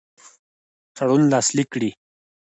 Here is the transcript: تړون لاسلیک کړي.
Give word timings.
تړون 0.95 1.21
لاسلیک 1.33 1.67
کړي. 1.73 1.89